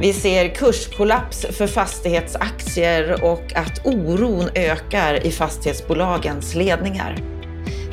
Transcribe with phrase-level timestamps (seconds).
[0.00, 7.16] Vi ser kurskollaps för fastighetsaktier och att oron ökar i fastighetsbolagens ledningar.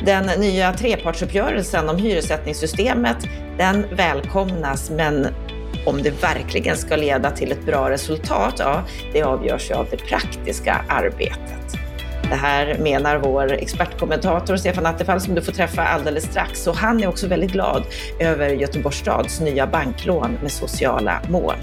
[0.05, 3.17] Den nya trepartsuppgörelsen om hyressättningssystemet,
[3.57, 5.27] den välkomnas, men
[5.85, 8.83] om det verkligen ska leda till ett bra resultat, ja,
[9.13, 11.77] det avgörs ju av det praktiska arbetet.
[12.29, 16.67] Det här menar vår expertkommentator Stefan Attefall som du får träffa alldeles strax.
[16.67, 17.83] Och han är också väldigt glad
[18.19, 21.55] över Göteborgs stads nya banklån med sociala mål.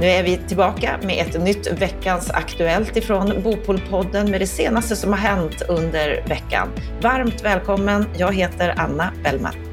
[0.00, 5.10] Nu är vi tillbaka med ett nytt Veckans Aktuellt ifrån Bopolpodden med det senaste som
[5.10, 6.68] har hänt under veckan.
[7.00, 8.06] Varmt välkommen!
[8.18, 9.65] Jag heter Anna Bellman.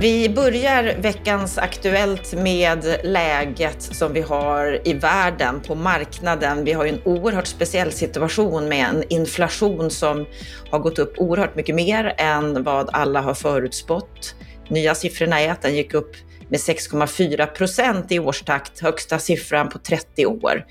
[0.00, 6.64] Vi börjar veckans Aktuellt med läget som vi har i världen, på marknaden.
[6.64, 10.26] Vi har ju en oerhört speciell situation med en inflation som
[10.70, 14.34] har gått upp oerhört mycket mer än vad alla har förutspått.
[14.68, 16.16] Nya siffrorna är att den gick upp
[16.48, 20.64] med 6,4 procent i årstakt, högsta siffran på 30 år.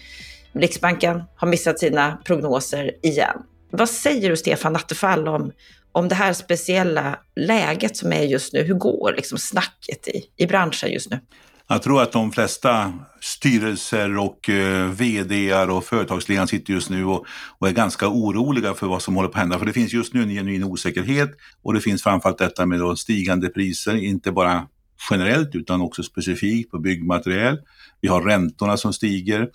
[0.54, 3.38] Riksbanken har missat sina prognoser igen.
[3.72, 5.52] Vad säger du, Stefan Attefall, om
[6.00, 8.64] om det här speciella läget som är just nu.
[8.64, 11.20] Hur går liksom snacket i, i branschen just nu?
[11.68, 17.26] Jag tror att de flesta styrelser och eh, VDar och företagsledare sitter just nu och,
[17.60, 19.60] och, är ganska oroliga för vad som håller på att hända.
[19.60, 21.30] För det finns just nu en genuin osäkerhet
[21.64, 24.68] och det finns framförallt detta med då stigande priser, inte bara
[25.12, 27.58] generellt utan också specifikt på byggmaterial.
[28.02, 29.50] Vi har räntorna som stiger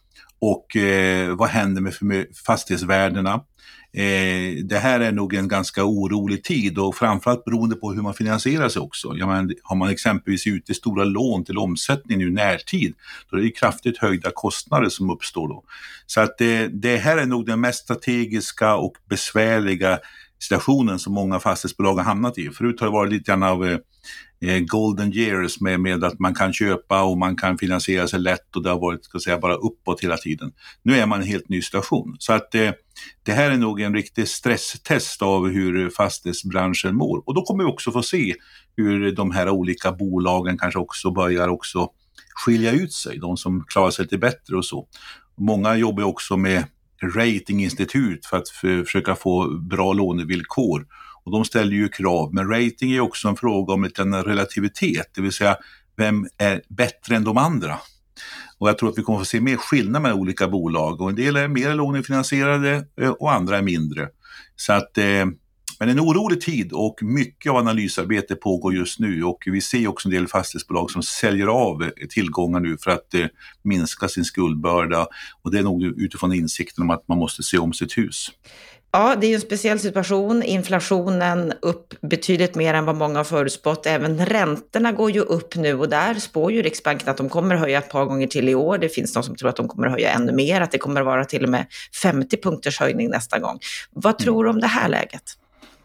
[0.51, 3.41] och eh, vad händer med fastighetsvärdena?
[3.93, 8.15] Eh, det här är nog en ganska orolig tid och framförallt beroende på hur man
[8.15, 9.15] finansierar sig också.
[9.17, 12.95] Ja, men, har man exempelvis ute stora lån till omsättning nu närtid,
[13.31, 15.65] då är det kraftigt höjda kostnader som uppstår då.
[16.07, 19.99] Så att det, det här är nog den mest strategiska och besvärliga
[20.39, 22.51] situationen som många fastighetsbolag har hamnat i.
[22.51, 23.79] Förut har det varit lite grann av eh,
[24.41, 28.57] Eh, golden years med, med att man kan köpa och man kan finansiera sig lätt
[28.57, 30.53] och det har varit ska säga, bara uppåt hela tiden.
[30.83, 32.17] Nu är man i en helt ny situation.
[32.19, 32.71] Så att eh,
[33.23, 37.23] det här är nog en riktig stresstest av hur fastighetsbranschen mår.
[37.27, 38.35] Och då kommer vi också få se
[38.77, 41.89] hur de här olika bolagen kanske också börjar också
[42.35, 44.87] skilja ut sig, de som klarar sig lite bättre och så.
[45.39, 46.65] Många jobbar också med
[47.03, 50.87] ratinginstitut för att försöka få bra lånevillkor.
[51.25, 55.23] Och de ställer ju krav, men rating är också en fråga om en relativitet, det
[55.23, 55.57] vill säga
[55.97, 57.79] vem är bättre än de andra?
[58.59, 61.09] Och jag tror att vi kommer att få se mer skillnad mellan olika bolag och
[61.09, 64.09] en del är mer lånefinansierade eh, och andra är mindre.
[64.57, 65.27] Så att, eh,
[65.81, 70.09] men en orolig tid och mycket av analysarbete pågår just nu och vi ser också
[70.09, 73.27] en del fastighetsbolag som säljer av tillgångar nu för att eh,
[73.63, 75.07] minska sin skuldbörda
[75.43, 78.31] och det är nog utifrån insikten om att man måste se om sitt hus.
[78.95, 80.43] Ja, det är ju en speciell situation.
[80.43, 83.87] Inflationen upp betydligt mer än vad många har förutspått.
[83.87, 87.79] Även räntorna går ju upp nu och där spår ju Riksbanken att de kommer höja
[87.79, 88.79] ett par gånger till i år.
[88.79, 91.25] Det finns de som tror att de kommer höja ännu mer, att det kommer vara
[91.25, 91.67] till och med
[92.03, 93.59] 50 punkters höjning nästa gång.
[93.91, 95.23] Vad tror du om det här läget?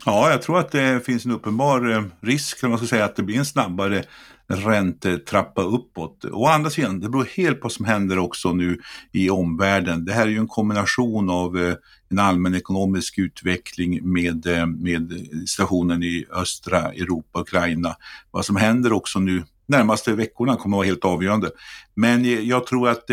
[0.06, 3.16] Ja, jag tror att det finns en uppenbar eh, risk, kan man ska säga, att
[3.16, 4.04] det blir en snabbare
[4.50, 6.26] räntetrappa uppåt.
[6.26, 8.80] Å andra sidan, det beror helt på vad som händer också nu
[9.12, 10.06] i omvärlden.
[10.06, 11.76] Det här är ju en kombination av eh,
[12.10, 15.14] en allmän ekonomisk utveckling med, eh, med
[15.48, 17.96] situationen i östra Europa, Ukraina.
[18.32, 21.52] Vad som händer också nu närmaste veckorna kommer att vara helt avgörande.
[21.96, 23.10] Men eh, jag tror att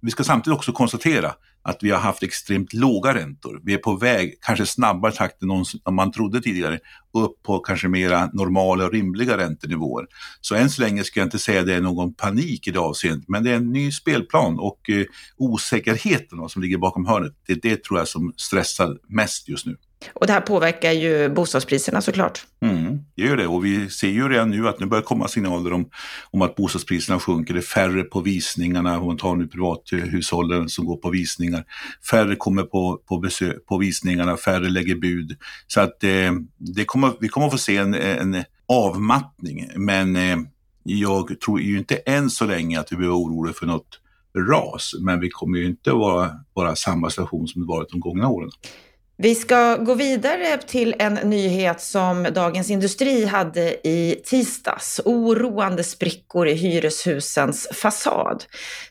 [0.00, 3.60] vi ska samtidigt också konstatera att vi har haft extremt låga räntor.
[3.64, 6.78] Vi är på väg, kanske snabbare takt än man trodde tidigare,
[7.12, 10.06] upp på kanske mera normala och rimliga räntenivåer.
[10.40, 12.78] Så än så länge ska jag inte säga att det är någon panik i det
[12.78, 15.04] avseendet, men det är en ny spelplan och eh,
[15.36, 19.76] osäkerheten som ligger bakom hörnet, det är det tror jag som stressar mest just nu.
[20.12, 22.46] Och det här påverkar ju bostadspriserna såklart.
[22.60, 25.72] Mm, det gör det och vi ser ju redan nu att nu börjar komma signaler
[25.72, 25.90] om,
[26.30, 27.54] om att bostadspriserna sjunker.
[27.54, 31.64] Det är färre på visningarna, om man tar nu privathushållen som går på visningar.
[32.10, 35.36] Färre kommer på, på, besök, på visningarna, färre lägger bud.
[35.66, 39.70] Så att eh, det kommer, vi kommer att få se en, en avmattning.
[39.76, 40.36] Men eh,
[40.82, 44.00] jag tror ju inte än så länge att vi behöver oroa för något
[44.38, 44.94] ras.
[45.00, 48.28] Men vi kommer ju inte att vara, vara samma situation som det varit de gångna
[48.28, 48.50] åren.
[49.16, 55.00] Vi ska gå vidare till en nyhet som Dagens Industri hade i tisdags.
[55.04, 58.44] Oroande sprickor i hyreshusens fasad.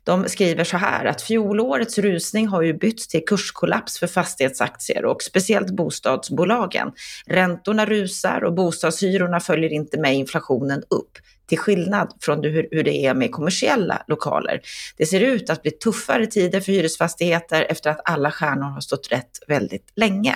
[0.03, 5.21] De skriver så här att fjolårets rusning har ju bytts till kurskollaps för fastighetsaktier och
[5.23, 6.91] speciellt bostadsbolagen.
[7.25, 11.17] Räntorna rusar och bostadshyrorna följer inte med inflationen upp
[11.53, 14.61] till skillnad från hur, hur det är med kommersiella lokaler.
[14.97, 19.11] Det ser ut att bli tuffare tider för hyresfastigheter efter att alla stjärnor har stått
[19.11, 20.35] rätt väldigt länge.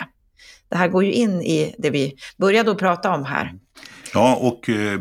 [0.69, 3.54] Det här går ju in i det vi började att prata om här.
[4.14, 5.00] Ja, och eh,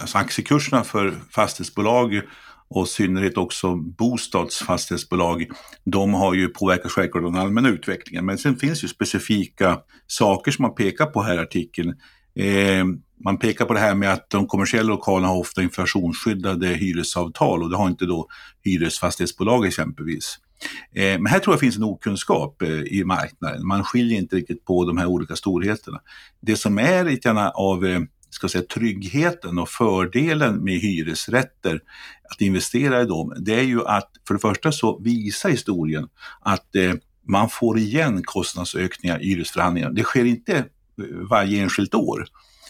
[0.00, 2.20] alltså aktiekurserna för fastighetsbolag
[2.68, 5.46] och i synnerhet också bostadsfastighetsbolag,
[5.84, 8.26] de har ju påverkat självklart den allmänna utvecklingen.
[8.26, 11.88] Men sen finns ju specifika saker som man pekar på här i artikeln.
[12.34, 12.84] Eh,
[13.24, 17.70] man pekar på det här med att de kommersiella lokalerna har ofta inflationsskyddade hyresavtal och
[17.70, 18.28] det har inte då
[18.64, 20.38] hyresfastighetsbolag exempelvis.
[20.94, 23.66] Eh, men här tror jag finns en okunskap eh, i marknaden.
[23.66, 26.00] Man skiljer inte riktigt på de här olika storheterna.
[26.40, 31.80] Det som är lite grann av eh, ska säga, tryggheten och fördelen med hyresrätter,
[32.34, 36.08] att investera i dem, det är ju att för det första så visar historien
[36.40, 36.66] att
[37.28, 39.90] man får igen kostnadsökningar i hyresförhandlingar.
[39.90, 40.64] Det sker inte
[41.30, 42.26] varje enskilt år.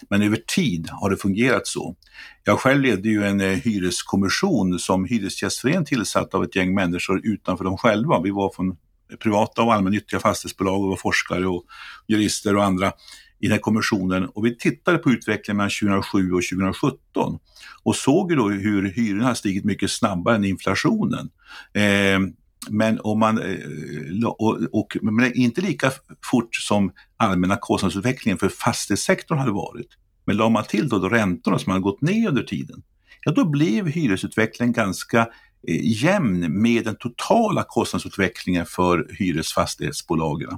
[0.09, 1.95] Men över tid har det fungerat så.
[2.43, 7.63] Jag själv ledde ju en eh, hyreskommission som Hyresgästföreningen tillsatt av ett gäng människor utanför
[7.63, 8.21] dem själva.
[8.21, 8.77] Vi var från
[9.23, 11.63] privata och allmännyttiga fastighetsbolag och var forskare och
[12.07, 12.91] jurister och andra
[13.39, 17.39] i den här kommissionen och vi tittade på utvecklingen mellan 2007 och 2017
[17.83, 21.29] och såg då hur hyrorna har stigit mycket snabbare än inflationen.
[21.73, 22.19] Eh,
[22.69, 25.91] men, om man, eh, och, och, men inte lika
[26.31, 29.87] fort som allmänna kostnadsutvecklingen för fastighetssektorn hade varit.
[30.25, 32.83] Men la man till då, då räntorna som hade gått ner under tiden,
[33.25, 35.19] ja då blev hyresutvecklingen ganska
[35.67, 40.57] eh, jämn med den totala kostnadsutvecklingen för hyresfastighetsbolagen.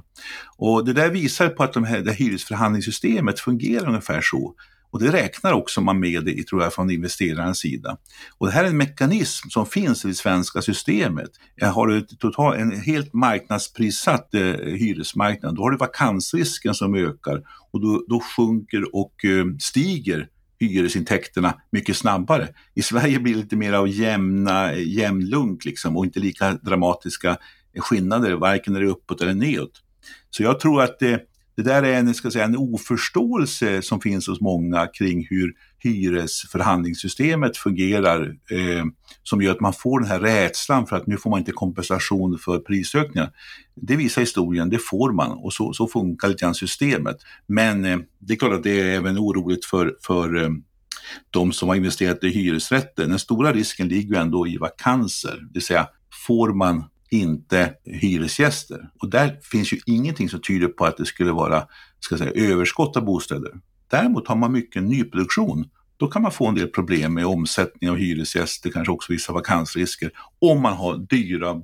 [0.56, 4.54] Och det där visar på att de här, det här hyresförhandlingssystemet fungerar ungefär så.
[4.90, 7.96] Och det räknar också man med i, tror jag, från investerarens sida.
[8.38, 11.30] Och det här är en mekanism som finns i det svenska systemet.
[11.54, 17.42] Jag har du total, en helt marknadsprissatt eh, hyresmarknad, då har du vakansrisken som ökar
[17.72, 20.28] och då, då sjunker och eh, stiger
[20.60, 22.48] hyresintäkterna mycket snabbare.
[22.74, 27.36] I Sverige blir det lite mer av jämna, eh, jämnlunk liksom, och inte lika dramatiska
[27.78, 29.82] skillnader, varken när det är uppåt eller nedåt.
[30.30, 31.22] Så jag tror att det,
[31.62, 37.56] det där är en, ska säga, en oförståelse som finns hos många kring hur hyresförhandlingssystemet
[37.56, 38.84] fungerar eh,
[39.22, 42.38] som gör att man får den här rädslan för att nu får man inte kompensation
[42.38, 43.30] för prisökningar.
[43.74, 47.16] Det visar historien, det får man och så, så funkar lite grann systemet.
[47.46, 50.50] Men eh, det är klart att det är även oroligt för, för eh,
[51.30, 53.06] de som har investerat i hyresrätter.
[53.06, 55.88] Den stora risken ligger ju ändå i vakanser, det vill säga
[56.26, 58.90] får man inte hyresgäster.
[59.00, 61.66] Och där finns ju ingenting som tyder på att det skulle vara
[62.00, 63.52] ska säga, överskott av bostäder.
[63.90, 65.68] Däremot har man mycket nyproduktion.
[65.96, 70.10] Då kan man få en del problem med omsättning av hyresgäster, kanske också vissa vakansrisker,
[70.38, 71.62] om man har dyra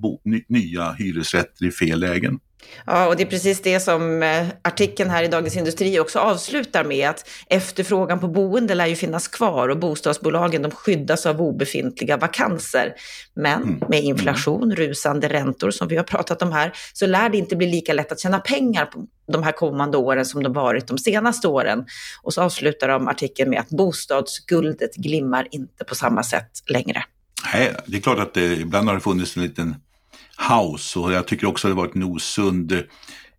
[0.49, 2.39] nya hyresrätter i fel lägen.
[2.87, 6.85] Ja, och det är precis det som eh, artikeln här i Dagens Industri också avslutar
[6.85, 12.17] med, att efterfrågan på boende lär ju finnas kvar och bostadsbolagen de skyddas av obefintliga
[12.17, 12.95] vakanser.
[13.35, 13.81] Men mm.
[13.89, 17.67] med inflation, rusande räntor som vi har pratat om här, så lär det inte bli
[17.67, 21.49] lika lätt att tjäna pengar på de här kommande åren som det varit de senaste
[21.49, 21.87] åren.
[22.23, 27.05] Och så avslutar de artikeln med att bostadsguldet glimmar inte på samma sätt längre.
[27.53, 29.75] Nej, det är klart att det, ibland har det funnits en liten
[30.51, 32.73] house och jag tycker också det varit en osund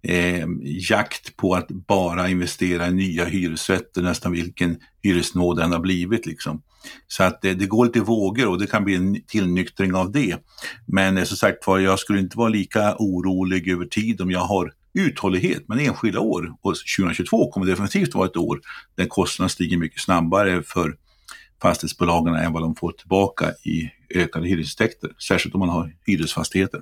[0.01, 0.47] eh,
[0.89, 6.25] jakt på att bara investera i nya hyresrätter, nästan vilken hyresnivå den har blivit.
[6.25, 6.61] Liksom.
[7.07, 10.37] Så att det, det, går lite vågor och det kan bli en tillnyktring av det.
[10.85, 14.39] Men eh, som sagt var, jag skulle inte vara lika orolig över tid om jag
[14.39, 16.53] har uthållighet, men enskilda år.
[16.61, 18.61] Och 2022 kommer definitivt vara ett år
[18.95, 20.95] där kostnaderna stiger mycket snabbare för
[21.61, 26.81] fastighetsbolagen än vad de får tillbaka i ökade hyresintäkter, särskilt om man har hyresfastigheter.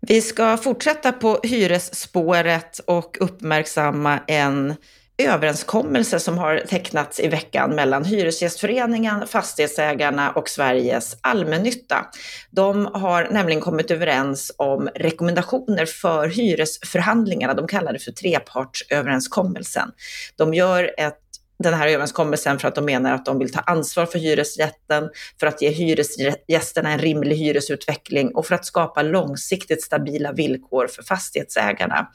[0.00, 4.74] Vi ska fortsätta på hyresspåret och uppmärksamma en
[5.18, 12.06] överenskommelse som har tecknats i veckan mellan Hyresgästföreningen, Fastighetsägarna och Sveriges allmännytta.
[12.50, 17.54] De har nämligen kommit överens om rekommendationer för hyresförhandlingarna.
[17.54, 19.90] De kallar det för trepartsöverenskommelsen.
[20.36, 21.21] De gör ett
[21.62, 25.46] den här överenskommelsen för att de menar att de vill ta ansvar för hyresrätten, för
[25.46, 32.08] att ge hyresgästerna en rimlig hyresutveckling och för att skapa långsiktigt stabila villkor för fastighetsägarna.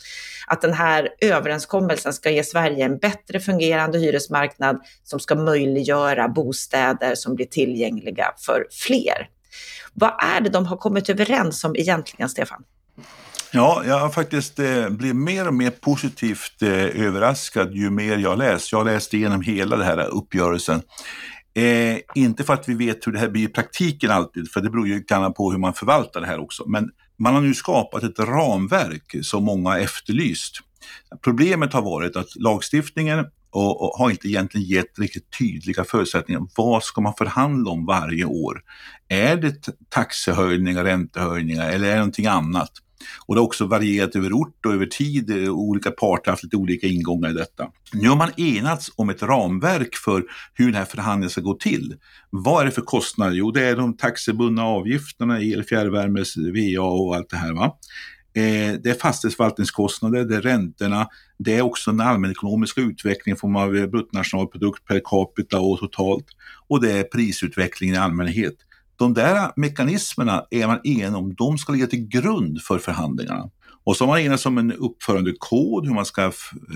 [0.47, 7.15] Att den här överenskommelsen ska ge Sverige en bättre fungerande hyresmarknad som ska möjliggöra bostäder
[7.15, 9.29] som blir tillgängliga för fler.
[9.93, 12.63] Vad är det de har kommit överens om egentligen, Stefan?
[13.57, 18.37] Ja, jag har faktiskt eh, blivit mer och mer positivt eh, överraskad ju mer jag
[18.37, 18.71] läst.
[18.71, 20.81] Jag har läst igenom hela den här uppgörelsen.
[21.55, 24.69] Eh, inte för att vi vet hur det här blir i praktiken alltid, för det
[24.69, 26.63] beror ju gärna på hur man förvaltar det här också.
[26.67, 30.55] Men man har nu skapat ett ramverk som många har efterlyst.
[31.23, 36.41] Problemet har varit att lagstiftningen och, och, har inte egentligen gett riktigt tydliga förutsättningar.
[36.55, 38.61] Vad ska man förhandla om varje år?
[39.07, 42.71] Är det taxehöjningar, räntehöjningar eller är det någonting annat?
[43.25, 45.43] Och det har också varierat över ort och över tid.
[45.43, 47.67] Eh, olika parter har haft lite olika ingångar i detta.
[47.93, 50.23] Nu har man enats om ett ramverk för
[50.53, 51.95] hur den här förhandlingen ska gå till.
[52.29, 53.33] Vad är det för kostnader?
[53.33, 56.23] Jo, det är de taxibundna avgifterna, el, fjärrvärme,
[56.77, 57.53] VA och allt det här.
[57.53, 57.77] Va?
[58.37, 61.07] Eh, det är fastighetsförvaltningskostnader, det är räntorna,
[61.39, 66.25] det är också den allmänekonomiska utvecklingen i form av bruttonationalprodukt per capita och totalt
[66.67, 68.55] och det är prisutvecklingen i allmänhet.
[68.97, 73.49] De där mekanismerna är man enig om, de ska ligga till grund för förhandlingarna.
[73.87, 76.31] Och så har man enats om en uppförandekod, hur man ska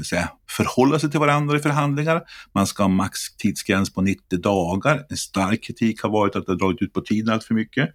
[0.09, 2.21] säga, förhålla sig till varandra i förhandlingar.
[2.53, 5.05] Man ska ha max tidsgräns på 90 dagar.
[5.09, 7.89] En stark kritik har varit att det har dragit ut på tiden allt för mycket.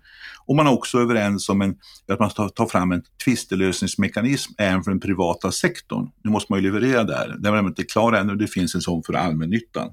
[0.47, 1.77] Och man är också överens om en,
[2.09, 6.11] att man ska ta fram en tvistelösningsmekanism även för den privata sektorn.
[6.25, 7.37] Nu måste man ju leverera där.
[7.39, 9.93] Den är inte klar ännu, det finns en sån för allmännyttan.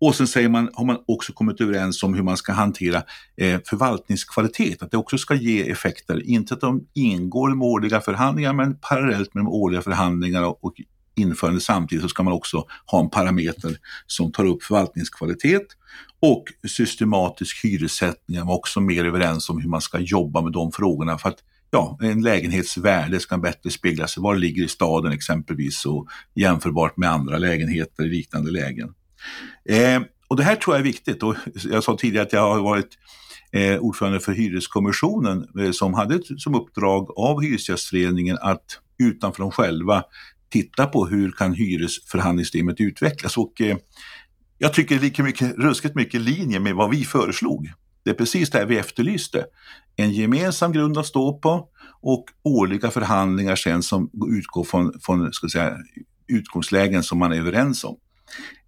[0.00, 3.02] Och sen säger man, har man också kommit överens om hur man ska hantera
[3.36, 6.22] eh, förvaltningskvalitet, att det också ska ge effekter.
[6.26, 10.74] Inte att de ingår i de årliga förhandlingarna, men parallellt med de årliga förhandlingarna och
[11.16, 13.76] införande samtidigt så ska man också ha en parameter
[14.06, 15.66] som tar upp förvaltningskvalitet
[16.20, 18.38] och systematisk hyressättning.
[18.38, 21.38] Man är också mer överens om hur man ska jobba med de frågorna för att
[21.70, 27.10] ja, en lägenhetsvärde ska bättre spegla sig var ligger i staden exempelvis och jämförbart med
[27.10, 28.94] andra lägenheter i liknande lägen.
[29.68, 32.62] Eh, och det här tror jag är viktigt och jag sa tidigare att jag har
[32.62, 32.98] varit
[33.52, 40.04] eh, ordförande för hyreskommissionen eh, som hade som uppdrag av Hyresgästföreningen att utanför dem själva
[40.50, 43.36] titta på hur kan hyresförhandlingssystemet utvecklas.
[43.36, 43.76] Och, eh,
[44.58, 47.72] jag tycker det ligger mycket, ruskigt mycket i linje med vad vi föreslog.
[48.04, 49.44] Det är precis det vi efterlyste.
[49.96, 51.68] En gemensam grund att stå på
[52.00, 55.76] och årliga förhandlingar sen som utgår från, från ska säga,
[56.28, 57.96] utgångslägen som man är överens om.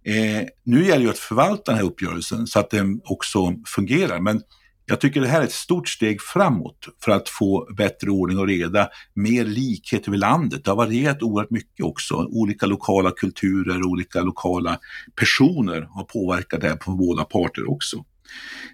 [0.05, 4.19] Eh, nu gäller det att förvalta den här uppgörelsen så att den också fungerar.
[4.19, 4.41] Men
[4.85, 8.47] jag tycker det här är ett stort steg framåt för att få bättre ordning och
[8.47, 10.63] reda, mer likhet över landet.
[10.63, 12.15] Det har varierat oerhört mycket också.
[12.15, 14.79] Olika lokala kulturer, olika lokala
[15.15, 18.05] personer har påverkat det här på båda parter också.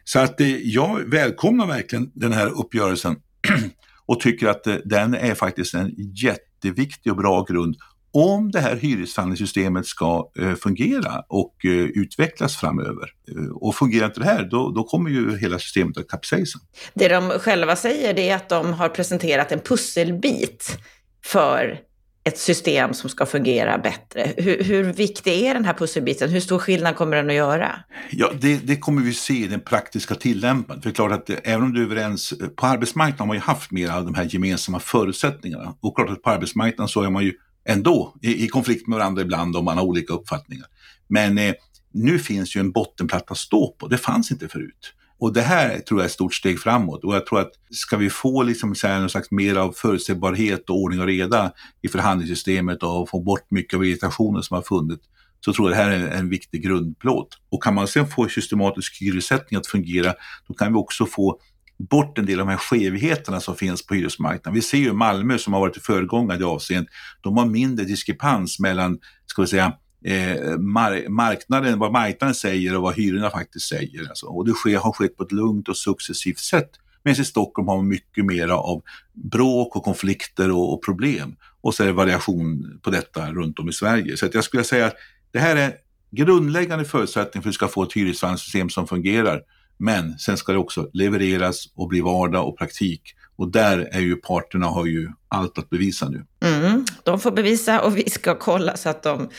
[0.03, 3.15] Så att eh, jag välkomnar verkligen den här uppgörelsen
[4.05, 7.75] och tycker att eh, den är faktiskt en jätteviktig och bra grund
[8.11, 13.09] om det här hyresförhandlingssystemet ska eh, fungera och eh, utvecklas framöver.
[13.31, 16.59] Eh, och fungerar inte det här, då, då kommer ju hela systemet att kapsejsa.
[16.93, 20.77] Det de själva säger det är att de har presenterat en pusselbit
[21.25, 21.79] för
[22.27, 24.33] ett system som ska fungera bättre.
[24.37, 26.29] Hur, hur viktig är den här pusselbiten?
[26.29, 27.79] Hur stor skillnad kommer den att göra?
[28.11, 30.81] Ja, det, det kommer vi se i den praktiska tillämpningen.
[30.81, 33.41] För det är klart att även om du är överens, på arbetsmarknaden har man ju
[33.41, 35.75] haft mer av de här gemensamma förutsättningarna.
[35.81, 37.33] Och klart att på arbetsmarknaden så är man ju
[37.67, 40.65] ändå i, i konflikt med varandra ibland om man har olika uppfattningar.
[41.07, 41.53] Men eh,
[41.93, 44.93] nu finns ju en bottenplatta att stå på, det fanns inte förut.
[45.19, 47.97] Och det här tror jag är ett stort steg framåt och jag tror att ska
[47.97, 51.87] vi få liksom så här, någon slags mer av förutsägbarhet och ordning och reda i
[51.87, 55.03] förhandlingssystemet och få bort mycket av irritationen som har funnits
[55.39, 57.37] så tror jag det här är en viktig grundplåt.
[57.49, 60.13] Och kan man sen få systematisk hyressättning att fungera,
[60.47, 61.39] då kan vi också få
[61.77, 64.53] bort en del av de här skevheterna som finns på hyresmarknaden.
[64.53, 66.93] Vi ser ju Malmö som har varit föregångare i det avseendet.
[67.21, 69.73] De har mindre diskrepans mellan, ska vi säga,
[70.05, 74.09] eh, mar marknaden, vad marknaden säger och vad hyrorna faktiskt säger.
[74.09, 74.25] Alltså.
[74.25, 76.69] Och det sker, har skett på ett lugnt och successivt sätt.
[77.03, 81.35] Medan i Stockholm har man mycket mer av bråk och konflikter och, och, problem.
[81.61, 84.17] Och så är det variation på detta runt om i Sverige.
[84.17, 84.95] Så att jag skulle säga att
[85.31, 85.73] det här är
[86.11, 89.41] grundläggande förutsättning för att vi ska få ett hyresförhandlingssystem som fungerar.
[89.77, 93.01] Men sen ska det också levereras och bli vardag och praktik.
[93.35, 96.25] Och där är ju parterna har ju allt att bevisa nu.
[96.41, 99.29] Mm, de får bevisa och vi ska kolla så att de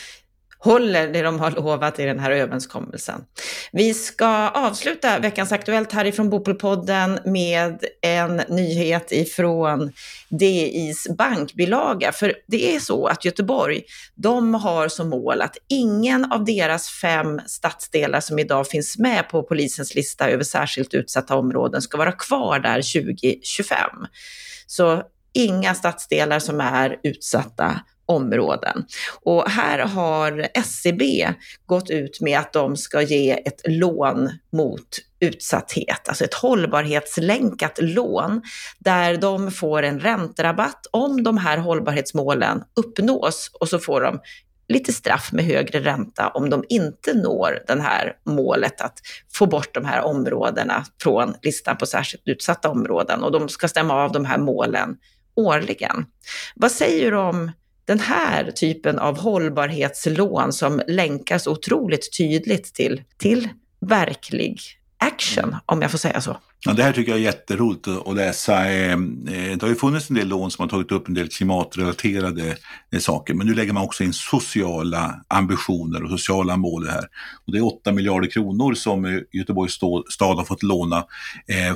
[0.59, 3.21] håller det de har lovat i den här överenskommelsen.
[3.71, 9.91] Vi ska avsluta veckans Aktuellt härifrån Bopolpodden med en nyhet ifrån
[10.29, 12.11] DIs bankbilaga.
[12.11, 13.83] För det är så att Göteborg,
[14.15, 19.43] de har som mål att ingen av deras fem stadsdelar som idag finns med på
[19.43, 23.77] polisens lista över särskilt utsatta områden ska vara kvar där 2025.
[24.67, 28.85] Så inga stadsdelar som är utsatta områden.
[29.21, 31.33] Och här har SCB
[31.65, 34.87] gått ut med att de ska ge ett lån mot
[35.19, 38.41] utsatthet, alltså ett hållbarhetslänkat lån
[38.79, 44.19] där de får en ränterabatt om de här hållbarhetsmålen uppnås och så får de
[44.67, 48.99] lite straff med högre ränta om de inte når det här målet att
[49.33, 53.93] få bort de här områdena från listan på särskilt utsatta områden och de ska stämma
[53.93, 54.97] av de här målen
[55.35, 56.05] årligen.
[56.55, 57.51] Vad säger du om
[57.89, 63.49] den här typen av hållbarhetslån som länkas otroligt tydligt till, till
[63.81, 64.59] verklig
[64.97, 66.37] action, om jag får säga så?
[66.65, 68.65] Ja, det här tycker jag är jätteroligt att läsa.
[68.65, 71.27] Ehm, eh, det har ju funnits en del lån som har tagit upp en del
[71.27, 72.57] klimatrelaterade
[72.91, 77.03] eh, saker, men nu lägger man också in sociala ambitioner och sociala mål här.
[77.45, 79.73] Och det är 8 miljarder kronor som eh, Göteborgs
[80.09, 81.05] stad har fått låna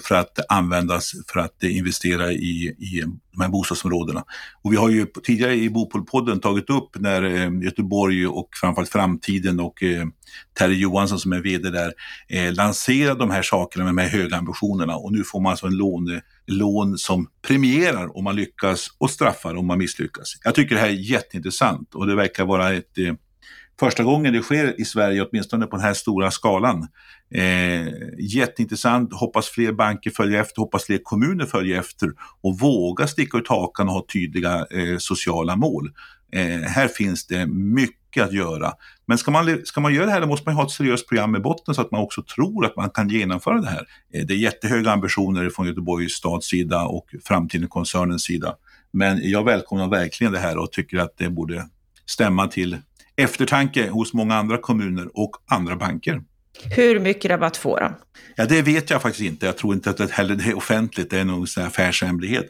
[0.03, 4.23] för att användas för att investera i, i de här bostadsområdena.
[4.61, 9.59] Och vi har ju tidigare i Bopolpodden tagit upp när ehm, Göteborg och framförallt Framtiden
[9.59, 9.83] och
[10.57, 11.93] Terry Johansson som är VD där
[12.51, 15.67] lanserade de här sakerna med de här höga ambitionerna miljonerna och nu får man alltså
[15.67, 20.33] en lån, lån som premierar om man lyckas och straffar om man misslyckas.
[20.43, 23.13] Jag tycker det här är jätteintressant och det verkar vara ett eh,
[23.79, 26.87] första gången det sker i Sverige, åtminstone på den här stora skalan.
[27.35, 27.87] Eh,
[28.19, 32.09] jätteintressant, hoppas fler banker följer efter, hoppas fler kommuner följer efter
[32.41, 35.91] och vågar sticka ut hakan och ha tydliga eh, sociala mål.
[36.31, 38.73] Eh, här finns det mycket att göra.
[39.05, 41.35] Men ska man, ska man göra det här då måste man ha ett seriöst program
[41.35, 43.87] i botten så att man också tror att man kan genomföra det här.
[44.13, 48.55] Eh, det är jättehöga ambitioner från Göteborgs stads sida och Framtiden-koncernens sida.
[48.91, 51.65] Men jag välkomnar verkligen det här och tycker att det borde
[52.05, 52.77] stämma till
[53.15, 56.21] eftertanke hos många andra kommuner och andra banker.
[56.61, 57.95] Hur mycket rabatt får de?
[58.35, 59.45] Ja, det vet jag faktiskt inte.
[59.45, 62.45] Jag tror inte att det heller det är offentligt, det är någon sån affärshemlighet.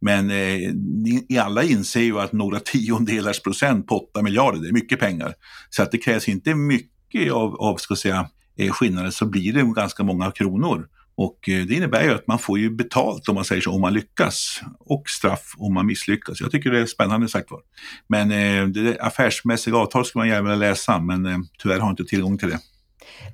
[0.00, 4.72] Men eh, ni alla inser ju att några tiondelars procent på 8 miljarder, det är
[4.72, 5.34] mycket pengar.
[5.70, 9.62] Så att det krävs inte mycket av, av ska säga, eh, skillnader så blir det
[9.62, 10.86] ganska många kronor.
[11.16, 13.80] Och eh, det innebär ju att man får ju betalt om man säger så, om
[13.80, 16.40] man lyckas och straff om man misslyckas.
[16.40, 17.60] Jag tycker det är spännande sagt var.
[18.08, 21.92] Men eh, det affärsmässiga avtal skulle man gärna vilja läsa, men eh, tyvärr har jag
[21.92, 22.58] inte tillgång till det.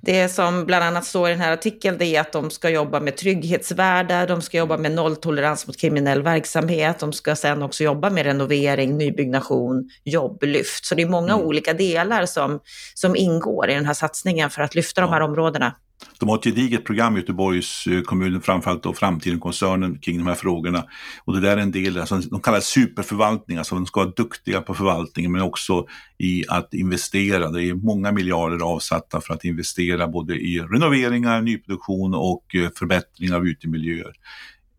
[0.00, 3.00] Det som bland annat står i den här artikeln det är att de ska jobba
[3.00, 8.10] med trygghetsvärdar, de ska jobba med nolltolerans mot kriminell verksamhet, de ska sen också jobba
[8.10, 10.84] med renovering, nybyggnation, jobblyft.
[10.84, 11.46] Så det är många mm.
[11.46, 12.60] olika delar som,
[12.94, 15.06] som ingår i den här satsningen för att lyfta ja.
[15.06, 15.74] de här områdena.
[16.18, 20.34] De har ett gediget program i Göteborgs eh, kommun, framförallt då Framtiden-koncernen kring de här
[20.34, 20.84] frågorna.
[21.24, 24.12] Och det där är en del, alltså, de kallar det superförvaltning, alltså de ska vara
[24.16, 25.86] duktiga på förvaltningen men också
[26.18, 27.50] i att investera.
[27.50, 33.02] Det är många miljarder avsatta för att investera både i renoveringar, nyproduktion och eh, förbättringar
[33.02, 34.12] förbättring av utemiljöer.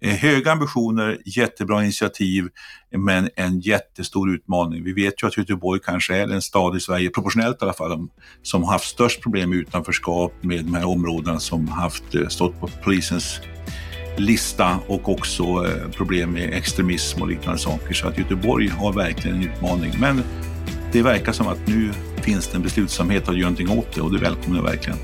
[0.04, 2.48] Eh, höga ambitioner, jättebra initiativ,
[2.98, 4.84] men en jättestor utmaning.
[4.84, 8.08] Vi vet ju att Göteborg kanske är den stad i Sverige, proportionellt i alla fall,
[8.42, 12.60] som har haft störst problem med utanförskap med de här områdena som haft, eh, stått
[12.60, 13.40] på polisens
[14.18, 17.94] lista och också eh, problem med extremism och liknande saker.
[17.94, 19.94] Så att Göteborg har verkligen en utmaning.
[20.00, 20.24] Men
[20.92, 24.14] det verkar som att nu finns det en beslutsamhet att göra någonting åt det och
[24.14, 25.00] det välkomnar jag verkligen.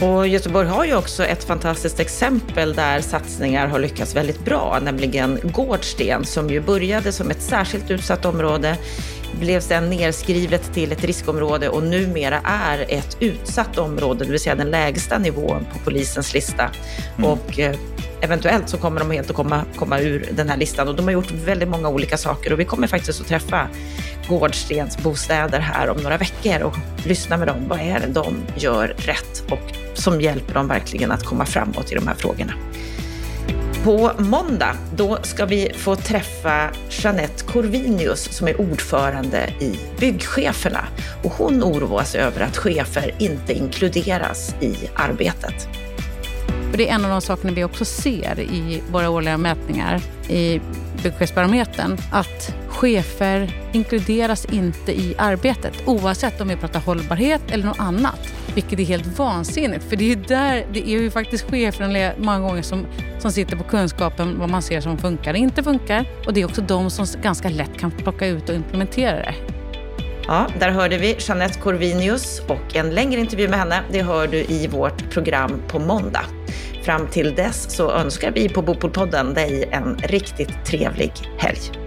[0.00, 5.40] Och Göteborg har ju också ett fantastiskt exempel där satsningar har lyckats väldigt bra, nämligen
[5.42, 8.76] Gårdsten som ju började som ett särskilt utsatt område,
[9.40, 14.54] blev sedan nerskrivet till ett riskområde och numera är ett utsatt område, det vill säga
[14.54, 16.70] den lägsta nivån på polisens lista.
[17.18, 17.30] Mm.
[17.30, 17.76] Och eh,
[18.20, 21.12] eventuellt så kommer de helt att komma, komma ur den här listan och de har
[21.12, 23.68] gjort väldigt många olika saker och vi kommer faktiskt att träffa
[24.28, 27.68] Gårdstens bostäder här om några veckor och lyssna med dem.
[27.68, 31.94] Vad är det de gör rätt och som hjälper dem verkligen att komma framåt i
[31.94, 32.52] de här frågorna.
[33.84, 40.86] På måndag då ska vi få träffa Jeanette Corvinius som är ordförande i Byggcheferna.
[41.22, 45.68] Och hon oroas över att chefer inte inkluderas i arbetet.
[46.70, 50.60] Och det är en av de sakerna vi också ser i våra årliga mätningar i
[51.04, 58.34] Byggchefsbarometern, att chefer inkluderas inte i arbetet oavsett om vi pratar hållbarhet eller något annat.
[58.54, 62.40] Vilket är helt vansinnigt, för det är ju där, det är ju faktiskt cheferna många
[62.40, 62.86] gånger som,
[63.18, 66.04] som sitter på kunskapen vad man ser som funkar och inte funkar.
[66.26, 69.34] Och det är också de som ganska lätt kan plocka ut och implementera det.
[70.26, 74.38] Ja, där hörde vi Jeanette Corvinius och en längre intervju med henne, det hör du
[74.38, 76.24] i vårt program på måndag.
[76.84, 81.83] Fram till dess så önskar vi på Bopolpodden dig en riktigt trevlig helg.